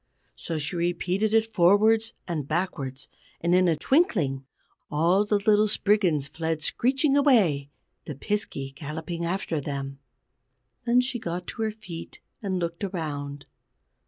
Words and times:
So 0.35 0.57
she 0.57 0.75
repeated 0.75 1.31
it 1.31 1.53
forwards 1.53 2.13
and 2.27 2.47
backwards, 2.47 3.07
and 3.39 3.53
in 3.53 3.67
a 3.67 3.75
twinkling 3.75 4.47
all 4.89 5.25
the 5.25 5.37
little 5.37 5.67
Spriggans 5.67 6.27
fled 6.27 6.63
screeching 6.63 7.15
away, 7.15 7.69
the 8.05 8.15
Piskey 8.15 8.71
galloping 8.73 9.25
after 9.25 9.61
them. 9.61 9.99
Then 10.85 11.01
she 11.01 11.19
got 11.19 11.51
on 11.53 11.65
her 11.65 11.69
feet 11.71 12.19
and 12.41 12.57
looked 12.57 12.83
around. 12.83 13.45